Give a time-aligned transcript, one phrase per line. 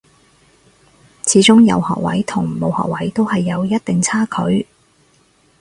[1.27, 4.65] 始終有學位同冇學位都係有一定差距